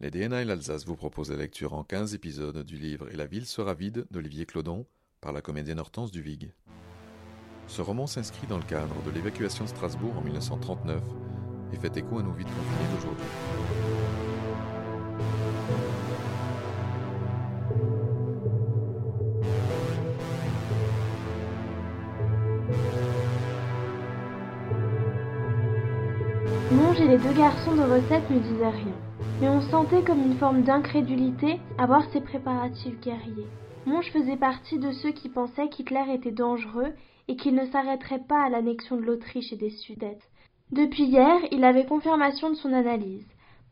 [0.00, 3.26] Les DNA et l'Alsace vous proposent la lecture en 15 épisodes du livre Et la
[3.26, 4.86] ville sera vide d'Olivier Clodon
[5.20, 6.52] par la comédienne Hortense Duvig.
[7.66, 11.02] Ce roman s'inscrit dans le cadre de l'évacuation de Strasbourg en 1939
[11.72, 13.26] et fait écho à nos vies de confinés d'aujourd'hui.
[26.70, 28.94] Monge et les deux garçons de recette ne disaient rien,
[29.40, 33.46] mais on sentait comme une forme d'incrédulité à voir ces préparatifs guerriers.
[33.86, 36.92] Monge faisait partie de ceux qui pensaient qu'Hitler était dangereux
[37.28, 40.28] et qu'il ne s'arrêterait pas à l'annexion de l'Autriche et des Sudètes.
[40.72, 43.26] Depuis hier, il avait confirmation de son analyse,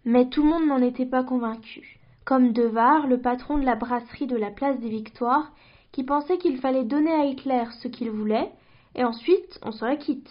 [0.05, 1.99] mais tout le monde n'en était pas convaincu.
[2.25, 5.53] Comme Devar, le patron de la brasserie de la place des Victoires,
[5.91, 8.51] qui pensait qu'il fallait donner à Hitler ce qu'il voulait,
[8.95, 10.31] et ensuite on serait quitte.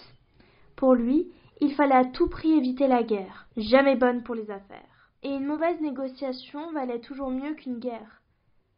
[0.77, 1.27] Pour lui,
[1.59, 4.94] il fallait à tout prix éviter la guerre, jamais bonne pour les affaires.
[5.25, 8.21] Et une mauvaise négociation valait toujours mieux qu'une guerre.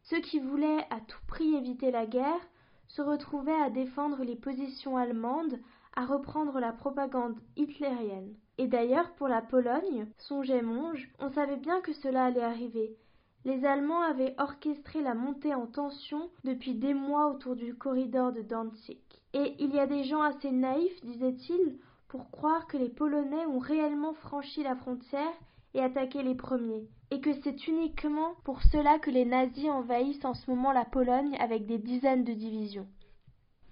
[0.02, 2.40] Ceux qui voulaient à tout prix éviter la guerre
[2.86, 5.58] se retrouvaient à défendre les positions allemandes,
[5.94, 8.34] à reprendre la propagande hitlérienne.
[8.56, 12.96] Et d'ailleurs, pour la Pologne, songeait Monge, on savait bien que cela allait arriver.
[13.44, 18.40] Les Allemands avaient orchestré la montée en tension depuis des mois autour du corridor de
[18.40, 18.96] Danzig.
[19.34, 23.58] Et il y a des gens assez naïfs, disait-il, pour croire que les Polonais ont
[23.58, 25.34] réellement franchi la frontière
[25.74, 30.34] et attaqué les premiers, et que c'est uniquement pour cela que les nazis envahissent en
[30.34, 32.86] ce moment la Pologne avec des dizaines de divisions.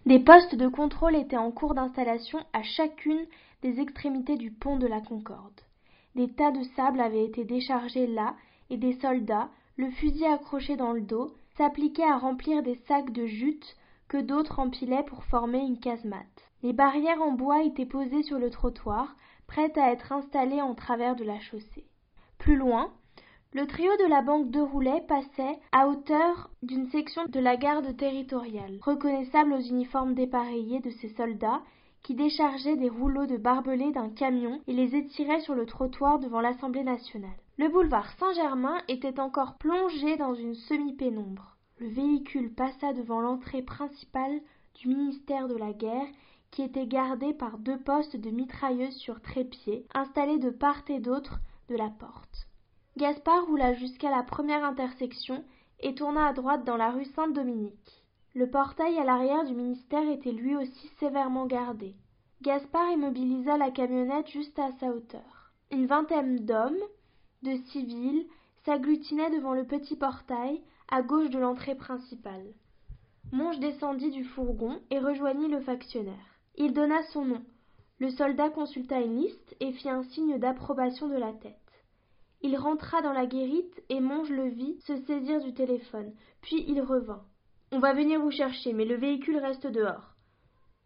[0.06, 3.26] Des postes de contrôle étaient en cours d'installation à chacune
[3.62, 5.60] des extrémités du pont de la Concorde.
[6.14, 8.36] Des tas de sable avaient été déchargés là,
[8.70, 13.26] et des soldats, le fusil accroché dans le dos, s'appliquaient à remplir des sacs de
[13.26, 13.76] jute
[14.08, 16.50] que d'autres empilaient pour former une casemate.
[16.62, 21.16] Les barrières en bois étaient posées sur le trottoir, prêtes à être installées en travers
[21.16, 21.86] de la chaussée.
[22.38, 22.92] Plus loin,
[23.52, 27.96] le trio de la banque de Roulet passait à hauteur d'une section de la garde
[27.96, 31.62] territoriale, reconnaissable aux uniformes dépareillés de ces soldats
[32.02, 36.40] qui déchargeaient des rouleaux de barbelés d'un camion et les étiraient sur le trottoir devant
[36.40, 37.30] l'Assemblée nationale.
[37.58, 41.56] Le boulevard Saint-Germain était encore plongé dans une semi-pénombre.
[41.78, 44.40] Le véhicule passa devant l'entrée principale
[44.74, 46.06] du ministère de la Guerre
[46.56, 51.38] qui était gardée par deux postes de mitrailleuses sur trépied installés de part et d'autre
[51.68, 52.48] de la porte.
[52.96, 55.44] Gaspard roula jusqu'à la première intersection
[55.80, 58.02] et tourna à droite dans la rue Saint-Dominique.
[58.34, 61.94] Le portail à l'arrière du ministère était lui aussi sévèrement gardé.
[62.40, 65.52] Gaspard immobilisa la camionnette juste à sa hauteur.
[65.70, 66.80] Une vingtaine d'hommes,
[67.42, 68.26] de civils,
[68.64, 72.46] s'agglutinaient devant le petit portail à gauche de l'entrée principale.
[73.30, 76.35] Monge descendit du fourgon et rejoignit le factionnaire.
[76.58, 77.42] Il donna son nom.
[77.98, 81.54] Le soldat consulta une liste et fit un signe d'approbation de la tête.
[82.40, 86.14] Il rentra dans la guérite et Monge le vit se saisir du téléphone.
[86.40, 87.22] Puis il revint.
[87.72, 90.14] On va venir vous chercher, mais le véhicule reste dehors.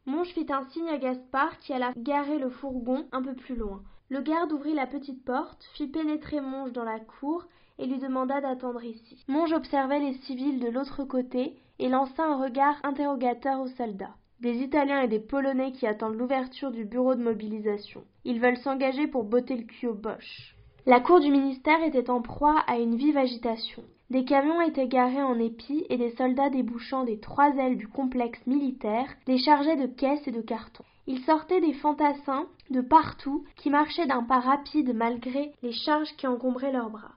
[0.07, 3.85] Monge fit un signe à Gaspard qui alla garer le fourgon un peu plus loin.
[4.09, 7.45] Le garde ouvrit la petite porte, fit pénétrer Monge dans la cour
[7.79, 9.25] et lui demanda d'attendre ici.
[9.29, 14.17] Monge observait les civils de l'autre côté et lança un regard interrogateur aux soldats.
[14.41, 18.03] Des Italiens et des Polonais qui attendent l'ouverture du bureau de mobilisation.
[18.25, 20.55] Ils veulent s'engager pour botter le cul aux Boches.
[20.87, 23.83] La cour du ministère était en proie à une vive agitation.
[24.09, 28.41] Des camions étaient garés en épi et des soldats débouchant des trois ailes du complexe
[28.47, 30.85] militaire les chargeaient de caisses et de cartons.
[31.07, 36.27] Ils sortaient des fantassins de partout qui marchaient d'un pas rapide malgré les charges qui
[36.27, 37.13] encombraient leurs bras.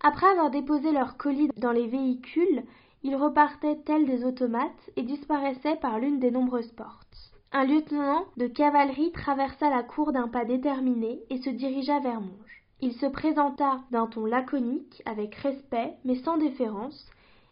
[0.00, 2.62] Après avoir déposé leurs colis dans les véhicules,
[3.02, 7.32] ils repartaient tels des automates et disparaissaient par l'une des nombreuses portes.
[7.52, 12.64] Un lieutenant de cavalerie traversa la cour d'un pas déterminé et se dirigea vers Monge.
[12.80, 17.10] Il se présenta d'un ton laconique, avec respect, mais sans déférence,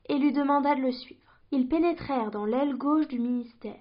[0.08, 1.20] et lui demanda de le suivre.
[1.50, 3.74] Ils pénétrèrent dans l'aile gauche du ministère.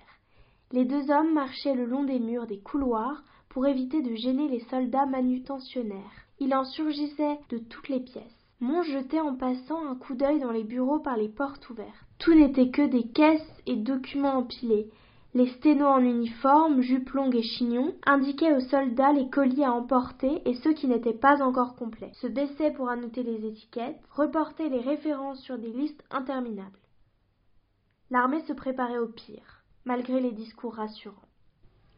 [0.72, 4.62] Les deux hommes marchaient le long des murs des couloirs pour éviter de gêner les
[4.70, 6.26] soldats manutentionnaires.
[6.40, 8.37] Il en surgissait de toutes les pièces.
[8.60, 11.94] Monge jetait en passant un coup d'œil dans les bureaux par les portes ouvertes.
[12.18, 14.90] Tout n'était que des caisses et documents empilés.
[15.36, 20.42] Les sténos en uniforme, jupes longues et chignons, indiquaient aux soldats les colis à emporter
[20.50, 24.82] et ceux qui n'étaient pas encore complets, se baissaient pour annoter les étiquettes, reportaient les
[24.82, 26.80] références sur des listes interminables.
[28.10, 31.27] L'armée se préparait au pire, malgré les discours rassurants.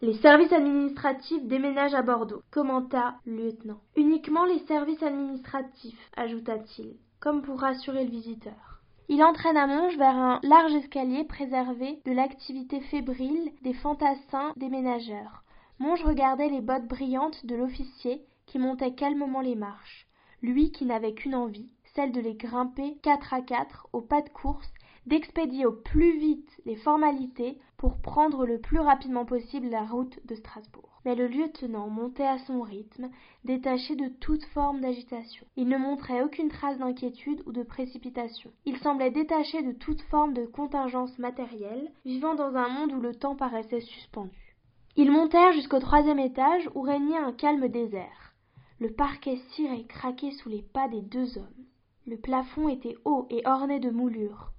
[0.01, 3.81] Les services administratifs déménagent à Bordeaux, commenta le lieutenant.
[3.98, 8.81] Uniquement les services administratifs, ajouta-t-il, comme pour rassurer le visiteur.
[9.10, 15.44] Il entraîna Monge vers un large escalier préservé de l'activité fébrile des fantassins déménageurs.
[15.80, 20.07] Monge regardait les bottes brillantes de l'officier qui montait calmement les marches,
[20.42, 24.30] lui qui n'avait qu'une envie, celle de les grimper quatre à quatre au pas de
[24.30, 24.72] course
[25.09, 30.35] d'expédier au plus vite les formalités pour prendre le plus rapidement possible la route de
[30.35, 31.01] Strasbourg.
[31.03, 33.09] Mais le lieutenant montait à son rythme,
[33.44, 35.45] détaché de toute forme d'agitation.
[35.56, 38.51] Il ne montrait aucune trace d'inquiétude ou de précipitation.
[38.65, 43.15] Il semblait détaché de toute forme de contingence matérielle, vivant dans un monde où le
[43.15, 44.56] temps paraissait suspendu.
[44.95, 48.35] Ils montèrent jusqu'au troisième étage où régnait un calme désert.
[48.79, 51.65] Le parquet cirait craquait sous les pas des deux hommes.
[52.06, 54.51] Le plafond était haut et orné de moulures.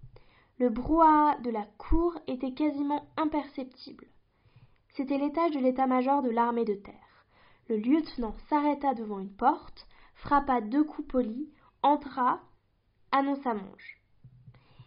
[0.61, 4.05] Le brouhaha de la cour était quasiment imperceptible.
[4.91, 7.25] C'était l'étage de l'état-major de l'armée de terre.
[7.71, 9.87] Le lieutenant s'arrêta devant une porte,
[10.17, 11.49] frappa deux coups polis,
[11.83, 12.41] entra,
[13.11, 14.03] annonça Monge.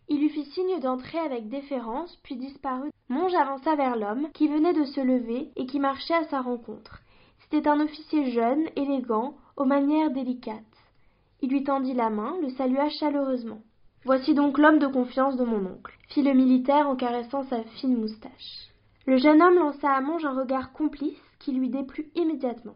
[0.10, 2.92] Il lui fit signe d'entrer avec déférence, puis disparut.
[3.10, 7.02] Monge avança vers l'homme, qui venait de se lever et qui marchait à sa rencontre.
[7.40, 10.62] C'était un officier jeune, élégant, aux manières délicates.
[11.42, 13.64] Il lui tendit la main, le salua chaleureusement.
[14.06, 17.96] Voici donc l'homme de confiance de mon oncle, fit le militaire en caressant sa fine
[17.96, 18.70] moustache.
[19.06, 22.76] Le jeune homme lança à Monge un regard complice qui lui déplut immédiatement.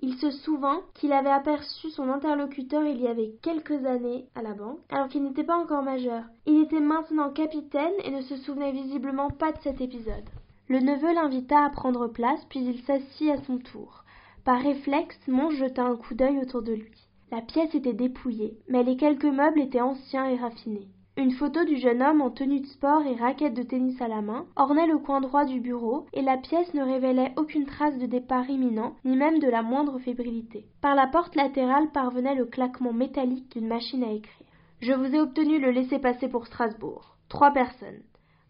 [0.00, 4.52] Il se souvint qu'il avait aperçu son interlocuteur il y avait quelques années à la
[4.52, 6.24] banque, alors qu'il n'était pas encore majeur.
[6.44, 10.28] Il était maintenant capitaine et ne se souvenait visiblement pas de cet épisode.
[10.68, 14.04] Le neveu l'invita à prendre place, puis il s'assit à son tour.
[14.44, 17.09] Par réflexe, Monge jeta un coup d'œil autour de lui.
[17.30, 20.88] La pièce était dépouillée, mais les quelques meubles étaient anciens et raffinés.
[21.16, 24.20] Une photo du jeune homme en tenue de sport et raquette de tennis à la
[24.20, 28.06] main ornait le coin droit du bureau et la pièce ne révélait aucune trace de
[28.06, 30.66] départ imminent, ni même de la moindre fébrilité.
[30.80, 34.46] Par la porte latérale parvenait le claquement métallique d'une machine à écrire.
[34.80, 37.16] Je vous ai obtenu le laissez-passer pour Strasbourg.
[37.28, 38.02] Trois personnes.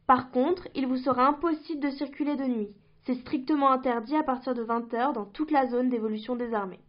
[0.06, 2.70] Par contre, il vous sera impossible de circuler de nuit.
[3.02, 6.80] C'est strictement interdit à partir de vingt heures dans toute la zone d'évolution des armées.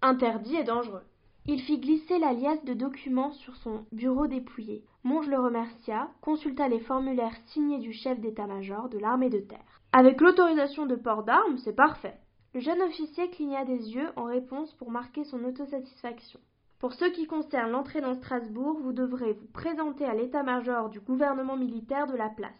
[0.00, 1.02] Interdit et dangereux.
[1.46, 4.82] Il fit glisser la liasse de documents sur son bureau dépouillé.
[5.02, 9.82] Monge le remercia, consulta les formulaires signés du chef d'état-major de l'armée de terre.
[9.92, 12.18] Avec l'autorisation de port d'armes, c'est parfait.
[12.54, 16.40] Le jeune officier cligna des yeux en réponse pour marquer son autosatisfaction.
[16.78, 21.58] Pour ce qui concerne l'entrée dans Strasbourg, vous devrez vous présenter à l'état-major du gouvernement
[21.58, 22.52] militaire de la place.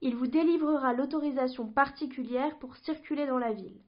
[0.00, 3.80] Il vous délivrera l'autorisation particulière pour circuler dans la ville.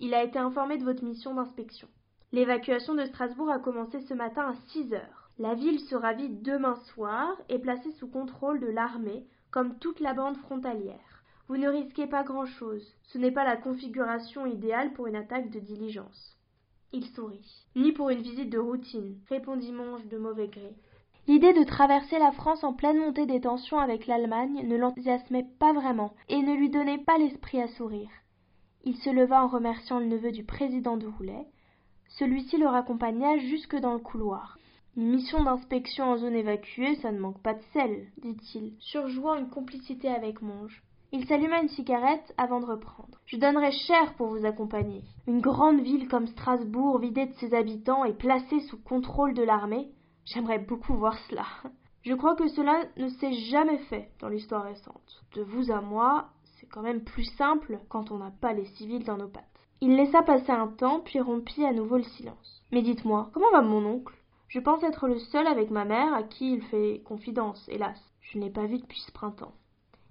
[0.00, 1.88] Il a été informé de votre mission d'inspection.
[2.32, 5.30] L'évacuation de Strasbourg a commencé ce matin à six heures.
[5.38, 10.14] La ville sera vide demain soir et placée sous contrôle de l'armée, comme toute la
[10.14, 11.22] bande frontalière.
[11.48, 12.86] Vous ne risquez pas grand-chose.
[13.02, 16.38] Ce n'est pas la configuration idéale pour une attaque de diligence.
[16.94, 17.66] Il sourit.
[17.76, 20.74] Ni pour une visite de routine, répondit Monge de mauvais gré.
[21.28, 25.74] L'idée de traverser la France en pleine montée des tensions avec l'Allemagne ne l'enthousiasmait pas
[25.74, 28.10] vraiment et ne lui donnait pas l'esprit à sourire.
[28.84, 31.46] Il se leva en remerciant le neveu du président de Roulet,
[32.18, 34.58] celui-ci le raccompagna jusque dans le couloir.
[34.96, 39.48] Une mission d'inspection en zone évacuée, ça ne manque pas de sel, dit-il, surjouant une
[39.48, 40.82] complicité avec Monge.
[41.12, 43.18] Il s'alluma une cigarette avant de reprendre.
[43.26, 45.02] Je donnerais cher pour vous accompagner.
[45.26, 49.90] Une grande ville comme Strasbourg, vidée de ses habitants et placée sous contrôle de l'armée,
[50.24, 51.46] j'aimerais beaucoup voir cela.
[52.02, 55.22] Je crois que cela ne s'est jamais fait dans l'histoire récente.
[55.34, 59.04] De vous à moi, c'est quand même plus simple quand on n'a pas les civils
[59.04, 59.51] dans nos pattes.
[59.84, 62.62] Il laissa passer un temps, puis rompit à nouveau le silence.
[62.70, 64.14] Mais dites-moi, comment va mon oncle?
[64.46, 67.98] Je pense être le seul avec ma mère à qui il fait confidence, hélas.
[68.20, 69.54] Je ne l'ai pas vu depuis ce printemps.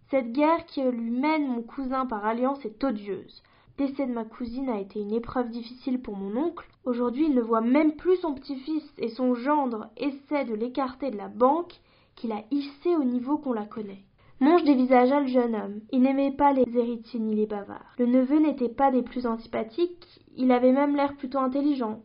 [0.10, 3.44] Cette guerre qui lui mène mon cousin par alliance est odieuse.
[3.80, 6.68] Le décès de ma cousine a été une épreuve difficile pour mon oncle.
[6.84, 11.18] Aujourd'hui, il ne voit même plus son petit-fils et son gendre essaient de l'écarter de
[11.18, 11.80] la banque
[12.18, 14.04] qu'il a hissée au niveau qu'on la connaît.
[14.42, 15.82] Monge dévisagea le jeune homme.
[15.92, 17.94] Il n'aimait pas les héritiers ni les bavards.
[18.00, 22.00] Le neveu n'était pas des plus antipathiques, il avait même l'air plutôt intelligent.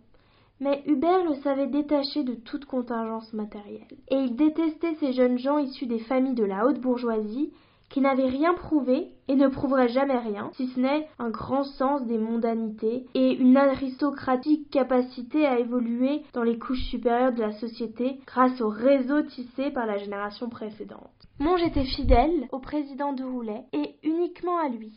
[0.60, 3.86] Mais Hubert le savait détaché de toute contingence matérielle.
[4.08, 7.54] Et il détestait ces jeunes gens issus des familles de la haute bourgeoisie
[7.88, 12.04] qui n'avait rien prouvé et ne prouverait jamais rien, si ce n'est un grand sens
[12.04, 18.20] des mondanités et une aristocratique capacité à évoluer dans les couches supérieures de la société
[18.26, 21.25] grâce au réseau tissé par la génération précédente.
[21.38, 24.94] Monge était fidèle au président de Roulet et uniquement à lui.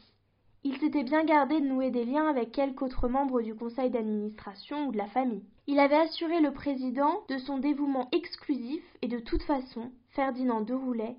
[0.63, 4.87] Il s'était bien gardé de nouer des liens avec quelque autre membre du conseil d'administration
[4.87, 5.43] ou de la famille.
[5.67, 10.73] Il avait assuré le président de son dévouement exclusif et de toute façon, Ferdinand de
[10.73, 11.17] Roulet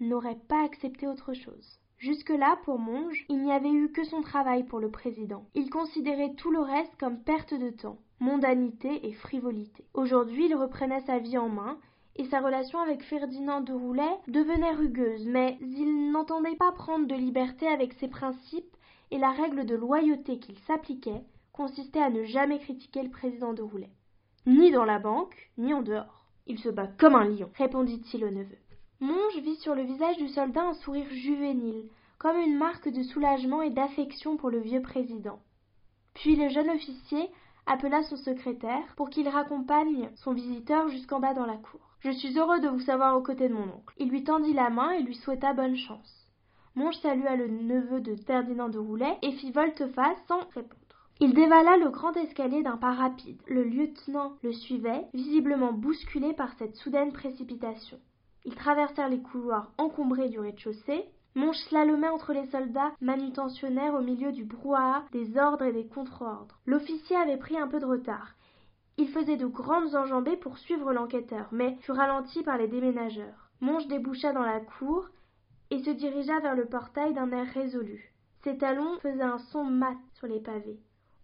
[0.00, 1.78] n'aurait pas accepté autre chose.
[1.98, 5.44] Jusque-là, pour Monge, il n'y avait eu que son travail pour le président.
[5.54, 9.84] Il considérait tout le reste comme perte de temps, mondanité et frivolité.
[9.92, 11.78] Aujourd'hui, il reprenait sa vie en main
[12.16, 17.14] et sa relation avec Ferdinand de Roulet devenait rugueuse, mais il n'entendait pas prendre de
[17.14, 18.76] liberté avec ses principes
[19.10, 23.62] et la règle de loyauté qu'il s'appliquait consistait à ne jamais critiquer le président de
[23.62, 23.90] Roulet.
[24.46, 26.26] Ni dans la banque, ni en dehors.
[26.46, 28.58] Il se bat comme un lion, répondit-il au neveu.
[29.00, 33.62] Monge vit sur le visage du soldat un sourire juvénile, comme une marque de soulagement
[33.62, 35.40] et d'affection pour le vieux président.
[36.14, 37.28] Puis le jeune officier
[37.66, 41.93] appela son secrétaire pour qu'il raccompagne son visiteur jusqu'en bas dans la cour.
[42.04, 43.94] Je suis heureux de vous savoir aux côtés de mon oncle.
[43.96, 46.28] Il lui tendit la main et lui souhaita bonne chance.
[46.74, 50.76] Monge salua le neveu de Ferdinand de Roulet et fit volte-face sans répondre.
[51.20, 53.40] Il dévala le grand escalier d'un pas rapide.
[53.46, 57.98] Le lieutenant le suivait, visiblement bousculé par cette soudaine précipitation.
[58.44, 61.06] Ils traversèrent les couloirs encombrés du rez-de-chaussée.
[61.34, 66.60] Monge slalomait entre les soldats manutentionnaires au milieu du brouhaha des ordres et des contre-ordres.
[66.66, 68.34] L'officier avait pris un peu de retard.
[68.96, 73.50] Il faisait de grandes enjambées pour suivre l'enquêteur, mais fut ralenti par les déménageurs.
[73.60, 75.08] Monge déboucha dans la cour
[75.70, 78.12] et se dirigea vers le portail d'un air résolu.
[78.44, 80.78] Ses talons faisaient un son mat sur les pavés.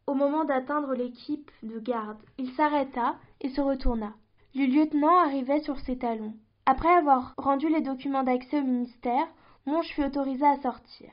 [0.06, 4.14] Au moment d'atteindre l'équipe de garde, il s'arrêta et se retourna.
[4.54, 6.34] Le lieutenant arrivait sur ses talons.
[6.66, 9.28] Après avoir rendu les documents d'accès au ministère,
[9.66, 11.10] Monge fut autorisé à sortir.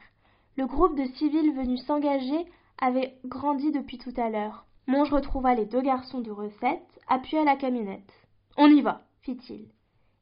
[0.56, 2.46] Le groupe de civils venus s'engager
[2.82, 4.66] avait grandi depuis tout à l'heure.
[4.88, 8.14] Monge retrouva les deux garçons de recette, appuyés à la camionnette.
[8.56, 9.68] On y va, fit-il.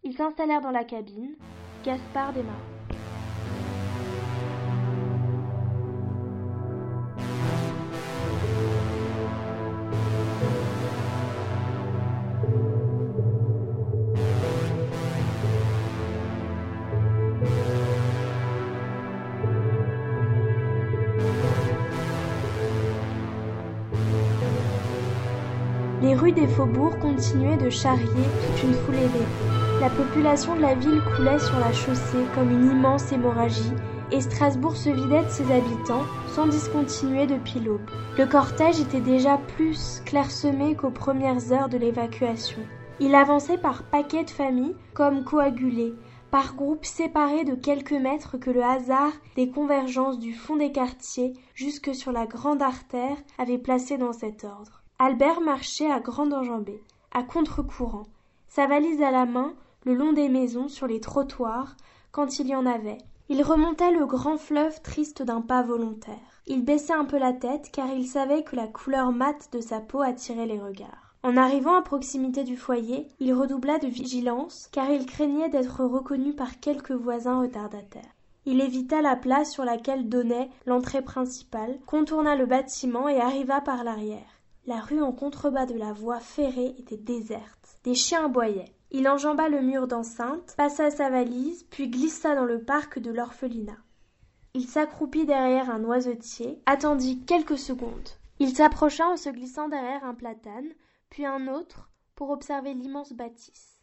[0.04, 1.36] Ils s'installèrent dans la cabine.
[1.84, 2.75] Gaspard démarra.
[26.46, 29.26] Les faubourgs continuaient de charrier toute une foule éveillée.
[29.82, 33.74] La population de la ville coulait sur la chaussée comme une immense hémorragie,
[34.12, 37.90] et Strasbourg se vidait de ses habitants sans discontinuer depuis l'aube.
[38.20, 42.62] Le cortège était déjà plus clairsemé qu'aux premières heures de l'évacuation.
[43.00, 45.96] Il avançait par paquets de familles comme coagulés,
[46.30, 51.34] par groupes séparés de quelques mètres que le hasard des convergences du fond des quartiers
[51.56, 54.85] jusque sur la grande artère avait placés dans cet ordre.
[54.98, 58.06] Albert marchait à grande enjambée, à contre-courant,
[58.48, 61.76] sa valise à la main, le long des maisons, sur les trottoirs,
[62.14, 63.00] quand il y en avait.
[63.28, 66.16] Il remontait le grand fleuve triste d'un pas volontaire.
[66.48, 69.82] Il baissait un peu la tête, car il savait que la couleur mate de sa
[69.82, 71.14] peau attirait les regards.
[71.24, 76.34] En arrivant à proximité du foyer, il redoubla de vigilance, car il craignait d'être reconnu
[76.34, 78.14] par quelques voisins retardataires.
[78.46, 83.84] Il évita la place sur laquelle donnait l'entrée principale, contourna le bâtiment et arriva par
[83.84, 84.35] l'arrière.
[84.68, 87.78] La rue en contrebas de la voie ferrée était déserte.
[87.84, 88.74] Des chiens aboyaient.
[88.90, 93.78] Il enjamba le mur d'enceinte, passa sa valise, puis glissa dans le parc de l'orphelinat.
[94.56, 98.10] Il s'accroupit derrière un noisetier, attendit quelques secondes.
[98.40, 100.74] Il s'approcha en se glissant derrière un platane,
[101.12, 103.82] puis un autre, pour observer l'immense bâtisse.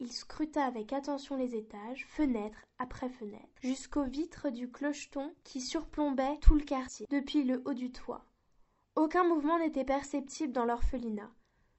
[0.00, 6.38] Il scruta avec attention les étages, fenêtre après fenêtre, jusqu'aux vitres du clocheton qui surplombait
[6.40, 8.24] tout le quartier, depuis le haut du toit.
[8.96, 11.30] Aucun mouvement n'était perceptible dans l'orphelinat.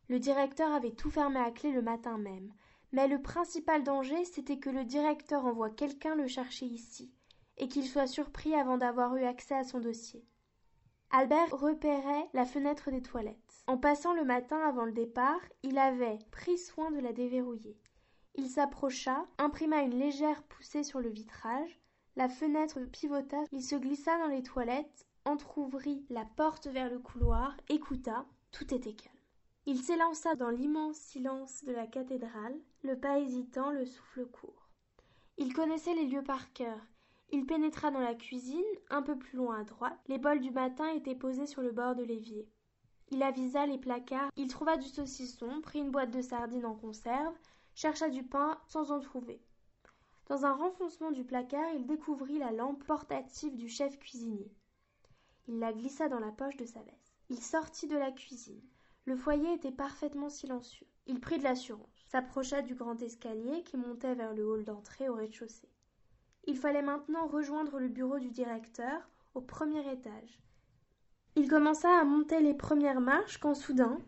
[0.07, 2.53] Le directeur avait tout fermé à clé le matin même.
[2.91, 7.12] Mais le principal danger, c'était que le directeur envoie quelqu'un le chercher ici,
[7.57, 10.24] et qu'il soit surpris avant d'avoir eu accès à son dossier.
[11.09, 13.63] Albert repérait la fenêtre des toilettes.
[13.65, 17.77] En passant le matin avant le départ, il avait pris soin de la déverrouiller.
[18.36, 21.81] Il s'approcha, imprima une légère poussée sur le vitrage,
[22.15, 27.57] la fenêtre pivota, il se glissa dans les toilettes entr'ouvrit la porte vers le couloir,
[27.67, 29.13] écouta, tout était calme.
[29.65, 34.69] Il s'élança dans l'immense silence de la cathédrale, le pas hésitant, le souffle court.
[35.38, 36.79] Il connaissait les lieux par cœur.
[37.29, 40.00] Il pénétra dans la cuisine, un peu plus loin à droite.
[40.07, 42.48] Les bols du matin étaient posés sur le bord de l'évier.
[43.10, 47.36] Il avisa les placards, il trouva du saucisson, prit une boîte de sardines en conserve,
[47.75, 49.41] chercha du pain sans en trouver.
[50.27, 54.50] Dans un renfoncement du placard, il découvrit la lampe portative du chef cuisinier.
[55.48, 57.13] Il la glissa dans la poche de sa veste.
[57.30, 58.62] Il sortit de la cuisine.
[59.06, 60.88] Le foyer était parfaitement silencieux.
[61.06, 65.16] Il prit de l'assurance, s'approcha du grand escalier qui montait vers le hall d'entrée au
[65.16, 65.72] rez-de-chaussée.
[66.46, 70.42] Il fallait maintenant rejoindre le bureau du directeur au premier étage.
[71.36, 74.00] Il commença à monter les premières marches quand soudain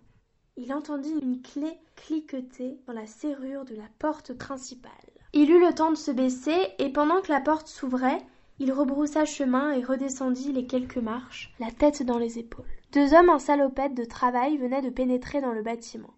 [0.62, 4.91] il entendit une clé cliqueter dans la serrure de la porte principale.
[5.31, 8.25] Il eut le temps de se baisser et pendant que la porte s'ouvrait,
[8.59, 12.65] il rebroussa chemin et redescendit les quelques marches, la tête dans les épaules.
[12.91, 16.13] Deux hommes en salopette de travail venaient de pénétrer dans le bâtiment.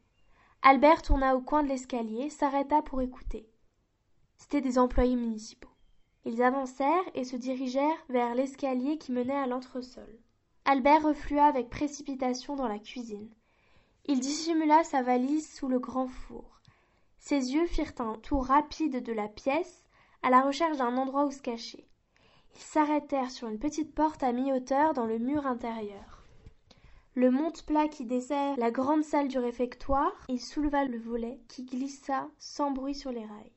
[0.63, 3.47] Albert tourna au coin de l'escalier, s'arrêta pour écouter.
[4.37, 5.69] C'étaient des employés municipaux.
[6.25, 10.19] Ils avancèrent et se dirigèrent vers l'escalier qui menait à l'entresol.
[10.65, 13.29] Albert reflua avec précipitation dans la cuisine.
[14.05, 16.59] Il dissimula sa valise sous le grand four.
[17.17, 19.83] Ses yeux firent un tour rapide de la pièce,
[20.23, 21.87] à la recherche d'un endroit où se cacher.
[22.55, 26.23] Ils s'arrêtèrent sur une petite porte à mi-hauteur dans le mur intérieur.
[27.13, 32.29] Le monte-plat qui dessert la grande salle du réfectoire, il souleva le volet qui glissa
[32.37, 33.51] sans bruit sur les rails.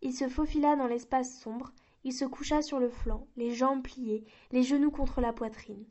[0.00, 1.72] Il se faufila dans l'espace sombre,
[2.04, 5.84] il se coucha sur le flanc, les jambes pliées, les genoux contre la poitrine.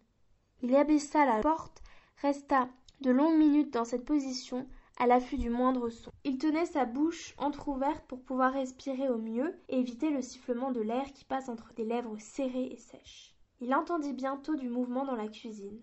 [0.62, 1.82] Il abaissa la porte,
[2.22, 2.70] resta
[3.01, 6.12] de longues minutes dans cette position, à l'affût du moindre son.
[6.24, 10.81] Il tenait sa bouche entr'ouverte pour pouvoir respirer au mieux et éviter le sifflement de
[10.81, 13.36] l'air qui passe entre des lèvres serrées et sèches.
[13.62, 15.79] Il entendit bientôt du mouvement dans la cuisine.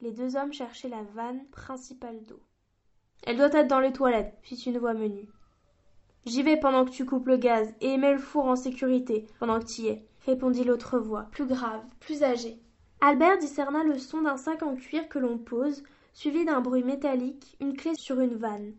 [0.00, 2.40] Les deux hommes cherchaient la vanne principale d'eau.
[3.24, 5.28] Elle doit être dans les toilettes, fit une voix menue.
[6.24, 9.58] J'y vais pendant que tu coupes le gaz et mets le four en sécurité pendant
[9.58, 12.60] que tu y es, répondit l'autre voix, plus grave, plus âgée.
[13.00, 15.82] Albert discerna le son d'un sac en cuir que l'on pose,
[16.18, 18.74] suivi d'un bruit métallique, une clé sur une vanne.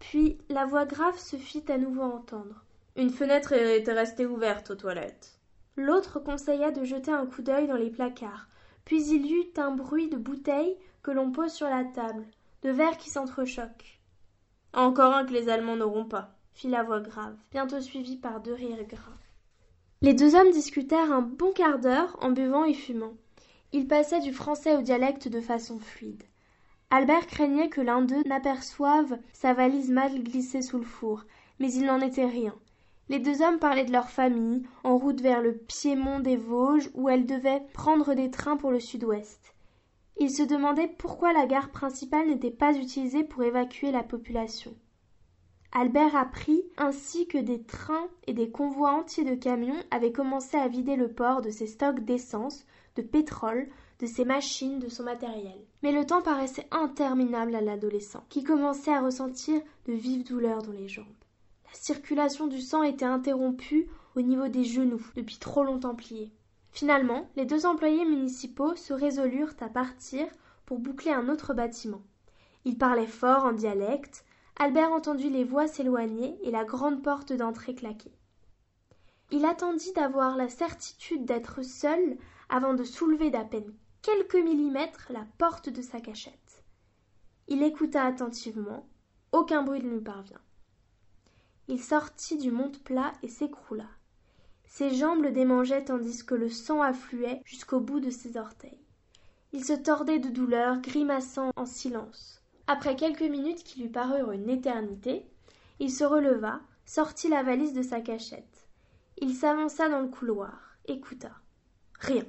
[0.00, 2.64] Puis la voix grave se fit à nouveau entendre.
[2.96, 5.38] Une fenêtre était restée ouverte aux toilettes.
[5.76, 8.48] L'autre conseilla de jeter un coup d'œil dans les placards.
[8.84, 12.26] Puis il y eut un bruit de bouteilles que l'on pose sur la table,
[12.64, 14.00] de verres qui s'entrechoquent.
[14.72, 18.54] Encore un que les Allemands n'auront pas, fit la voix grave, bientôt suivie par deux
[18.54, 19.16] rires gras.
[20.02, 23.14] Les deux hommes discutèrent un bon quart d'heure en buvant et fumant.
[23.70, 26.24] Ils passaient du français au dialecte de façon fluide.
[26.92, 31.24] Albert craignait que l'un d'eux n'aperçoive sa valise mal glissée sous le four,
[31.60, 32.54] mais il n'en était rien.
[33.08, 37.08] Les deux hommes parlaient de leur famille, en route vers le Piémont des Vosges, où
[37.08, 39.54] elles devaient prendre des trains pour le sud-ouest.
[40.18, 44.74] Ils se demandaient pourquoi la gare principale n'était pas utilisée pour évacuer la population.
[45.72, 50.66] Albert apprit ainsi que des trains et des convois entiers de camions avaient commencé à
[50.66, 53.68] vider le port de ses stocks d'essence, de pétrole,
[54.00, 55.60] de ses machines, de son matériel.
[55.82, 60.72] Mais le temps paraissait interminable à l'adolescent, qui commençait à ressentir de vives douleurs dans
[60.72, 61.06] les jambes.
[61.66, 66.32] La circulation du sang était interrompue au niveau des genoux, depuis trop longtemps pliés.
[66.72, 70.26] Finalement, les deux employés municipaux se résolurent à partir
[70.66, 72.02] pour boucler un autre bâtiment.
[72.64, 74.24] Ils parlaient fort en dialecte.
[74.58, 78.12] Albert entendit les voix s'éloigner et la grande porte d'entrée claquer.
[79.30, 85.26] Il attendit d'avoir la certitude d'être seul avant de soulever d'à peine quelques millimètres la
[85.38, 86.64] porte de sa cachette.
[87.48, 88.86] Il écouta attentivement.
[89.32, 90.40] Aucun bruit ne lui parvint.
[91.68, 93.88] Il sortit du monte-plat et s'écroula.
[94.64, 98.80] Ses jambes le démangeaient tandis que le sang affluait jusqu'au bout de ses orteils.
[99.52, 102.40] Il se tordait de douleur, grimaçant en silence.
[102.66, 105.26] Après quelques minutes qui lui parurent une éternité,
[105.80, 108.68] il se releva, sortit la valise de sa cachette.
[109.18, 111.32] Il s'avança dans le couloir, écouta.
[111.98, 112.24] Rien.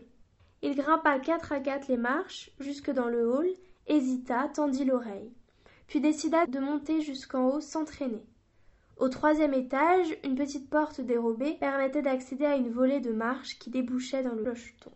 [0.64, 3.50] Il grimpa quatre à quatre les marches jusque dans le hall,
[3.88, 5.32] hésita, tendit l'oreille,
[5.88, 8.24] puis décida de monter jusqu'en haut sans traîner.
[8.98, 13.72] Au troisième étage, une petite porte dérobée permettait d'accéder à une volée de marches qui
[13.72, 14.92] débouchait dans le clocheton.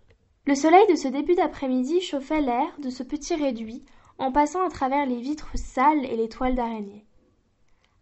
[0.46, 3.84] Le soleil de ce début d'après-midi chauffait l'air de ce petit réduit
[4.20, 7.04] en passant à travers les vitres sales et les toiles d'araignée.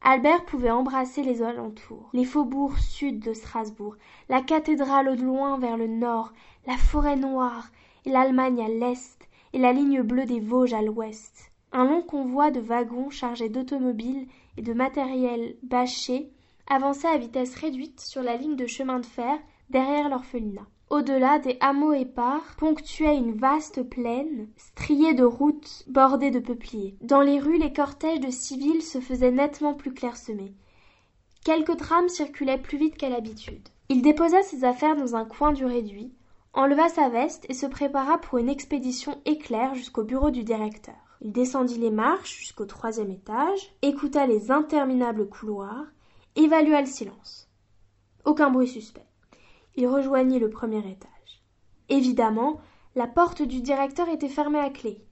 [0.05, 3.95] Albert pouvait embrasser les alentours, les faubourgs sud de Strasbourg,
[4.27, 6.33] la cathédrale au loin vers le nord,
[6.67, 7.69] la forêt noire
[8.05, 11.53] et l'Allemagne à l'est et la ligne bleue des Vosges à l'ouest.
[11.71, 16.29] Un long convoi de wagons chargés d'automobiles et de matériel bâché
[16.67, 19.39] avançait à vitesse réduite sur la ligne de chemin de fer
[19.69, 20.67] derrière l'orphelinat.
[20.93, 26.95] Au-delà, des hameaux épars ponctuaient une vaste plaine, striée de routes bordées de peupliers.
[27.01, 30.53] Dans les rues, les cortèges de civils se faisaient nettement plus clairsemés.
[31.43, 33.69] Quelques trams circulaient plus vite qu'à l'habitude.
[33.89, 36.13] Il déposa ses affaires dans un coin du réduit,
[36.53, 41.17] enleva sa veste et se prépara pour une expédition éclair jusqu'au bureau du directeur.
[41.21, 45.87] Il descendit les marches jusqu'au troisième étage, écouta les interminables couloirs,
[46.35, 47.49] évalua le silence.
[48.25, 49.07] Aucun bruit suspect.
[49.75, 51.43] Il rejoignit le premier étage.
[51.89, 52.59] Évidemment,
[52.95, 55.03] la porte du directeur était fermée à clé.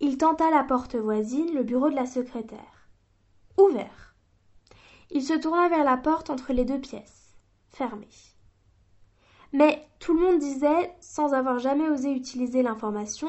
[0.00, 2.88] Il tenta la porte voisine, le bureau de la secrétaire.
[3.58, 4.14] Ouvert.
[5.10, 7.36] Il se tourna vers la porte entre les deux pièces.
[7.68, 8.08] Fermée.
[9.52, 13.28] Mais tout le monde disait, sans avoir jamais osé utiliser l'information,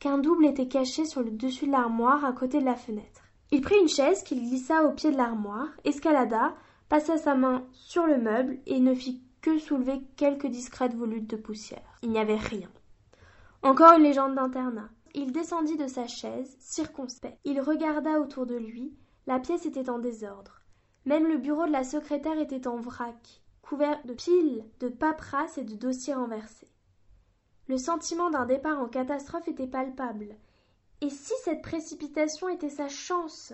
[0.00, 3.22] qu'un double était caché sur le dessus de l'armoire à côté de la fenêtre.
[3.52, 6.54] Il prit une chaise qu'il glissa au pied de l'armoire, escalada,
[6.88, 11.36] passa sa main sur le meuble et ne fit que soulever quelques discrètes volutes de
[11.36, 11.98] poussière.
[12.02, 12.70] Il n'y avait rien.
[13.62, 14.90] Encore une légende d'internat.
[15.14, 17.38] Il descendit de sa chaise, circonspect.
[17.44, 18.94] Il regarda autour de lui.
[19.26, 20.60] La pièce était en désordre.
[21.04, 25.64] Même le bureau de la secrétaire était en vrac, couvert de piles, de paperasses et
[25.64, 26.70] de dossiers renversés.
[27.66, 30.36] Le sentiment d'un départ en catastrophe était palpable.
[31.00, 33.52] Et si cette précipitation était sa chance?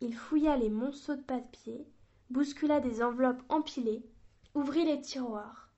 [0.00, 1.86] Il fouilla les monceaux de papier,
[2.30, 4.04] bouscula des enveloppes empilées,
[4.54, 5.70] ouvrit les tiroirs.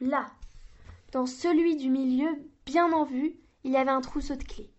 [0.00, 0.26] Là,
[1.12, 2.30] dans celui du milieu,
[2.66, 4.70] bien en vue, il y avait un trousseau de clés.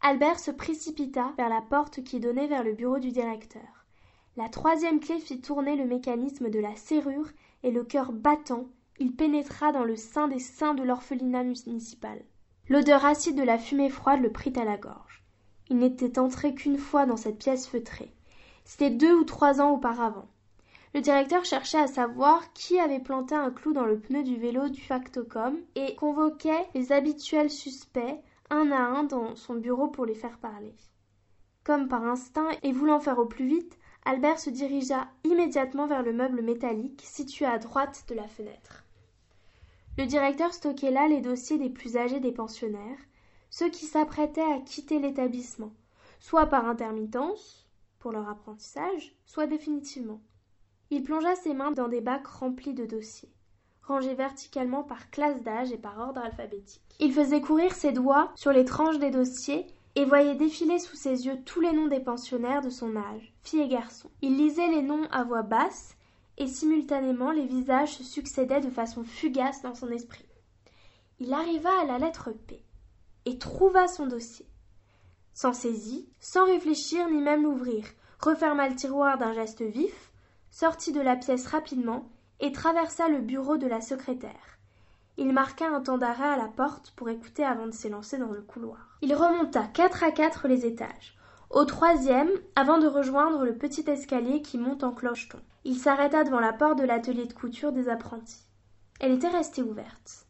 [0.00, 3.86] Albert se précipita vers la porte qui donnait vers le bureau du directeur.
[4.36, 7.28] La troisième clé fit tourner le mécanisme de la serrure
[7.62, 8.66] et le cœur battant,
[8.98, 12.22] il pénétra dans le sein des seins de l'orphelinat municipal.
[12.68, 15.22] L'odeur acide de la fumée froide le prit à la gorge.
[15.68, 18.12] Il n'était entré qu'une fois dans cette pièce feutrée.
[18.64, 20.28] C'était deux ou trois ans auparavant.
[20.94, 24.68] Le directeur cherchait à savoir qui avait planté un clou dans le pneu du vélo
[24.68, 30.14] du factocom et convoquait les habituels suspects un à un dans son bureau pour les
[30.14, 30.74] faire parler.
[31.64, 36.12] Comme par instinct et voulant faire au plus vite, Albert se dirigea immédiatement vers le
[36.12, 38.84] meuble métallique situé à droite de la fenêtre.
[39.96, 42.98] Le directeur stockait là les dossiers des plus âgés des pensionnaires,
[43.48, 45.72] ceux qui s'apprêtaient à quitter l'établissement,
[46.18, 47.66] soit par intermittence,
[47.98, 50.20] pour leur apprentissage, soit définitivement.
[50.94, 53.32] Il plongea ses mains dans des bacs remplis de dossiers,
[53.82, 56.82] rangés verticalement par classe d'âge et par ordre alphabétique.
[57.00, 61.24] Il faisait courir ses doigts sur les tranches des dossiers et voyait défiler sous ses
[61.24, 64.10] yeux tous les noms des pensionnaires de son âge, filles et garçons.
[64.20, 65.96] Il lisait les noms à voix basse,
[66.36, 70.28] et simultanément les visages se succédaient de façon fugace dans son esprit.
[71.20, 72.62] Il arriva à la lettre P,
[73.24, 74.46] et trouva son dossier.
[75.32, 77.86] S'en saisit, sans réfléchir ni même l'ouvrir,
[78.20, 80.11] referma le tiroir d'un geste vif,
[80.52, 84.58] sortit de la pièce rapidement, et traversa le bureau de la secrétaire.
[85.16, 88.42] Il marqua un temps d'arrêt à la porte pour écouter avant de s'élancer dans le
[88.42, 88.98] couloir.
[89.00, 91.16] Il remonta quatre à quatre les étages.
[91.50, 96.40] Au troisième, avant de rejoindre le petit escalier qui monte en clocheton, il s'arrêta devant
[96.40, 98.46] la porte de l'atelier de couture des apprentis.
[99.00, 100.26] Elle était restée ouverte.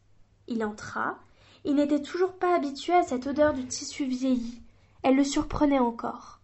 [0.49, 1.19] Il entra.
[1.65, 4.63] Il n'était toujours pas habitué à cette odeur du tissu vieilli.
[5.03, 6.41] Elle le surprenait encore.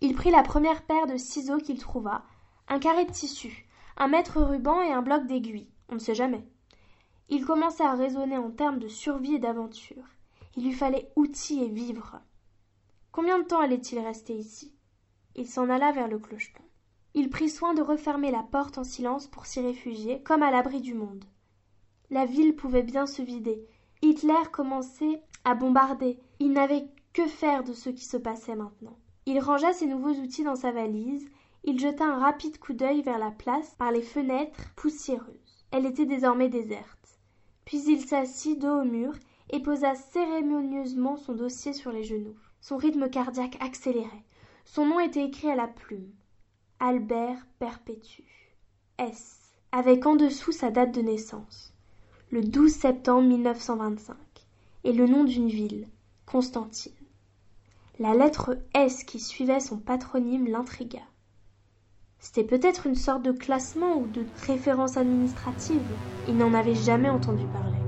[0.00, 2.22] Il prit la première paire de ciseaux qu'il trouva,
[2.68, 5.68] un carré de tissu, un mètre ruban et un bloc d'aiguille.
[5.88, 6.44] On ne sait jamais.
[7.30, 10.04] Il commença à raisonner en termes de survie et d'aventure.
[10.56, 12.20] Il lui fallait outils et vivre.
[13.12, 14.74] Combien de temps allait-il rester ici?
[15.34, 16.62] Il s'en alla vers le clocheton.
[17.14, 20.80] Il prit soin de refermer la porte en silence pour s'y réfugier, comme à l'abri
[20.80, 21.24] du monde.
[22.10, 23.66] La ville pouvait bien se vider.
[24.02, 26.18] Hitler commençait à bombarder.
[26.38, 28.96] Il n'avait que faire de ce qui se passait maintenant.
[29.26, 31.28] Il rangea ses nouveaux outils dans sa valise.
[31.64, 35.64] Il jeta un rapide coup d'œil vers la place par les fenêtres poussiéreuses.
[35.70, 37.18] Elle était désormais déserte.
[37.64, 39.12] Puis il s'assit dos au mur
[39.50, 42.36] et posa cérémonieusement son dossier sur les genoux.
[42.60, 44.24] Son rythme cardiaque accélérait.
[44.64, 46.10] Son nom était écrit à la plume.
[46.80, 48.22] Albert Perpétue.
[48.98, 49.40] S.
[49.72, 51.72] Avec en dessous sa date de naissance.
[52.30, 54.16] Le 12 septembre 1925.
[54.84, 55.88] Et le nom d'une ville.
[56.26, 56.92] Constantine.
[57.98, 61.02] La lettre S qui suivait son patronyme l'intrigua.
[62.20, 65.98] C'était peut-être une sorte de classement ou de référence administrative.
[66.24, 67.87] Il n'en avait jamais entendu parler.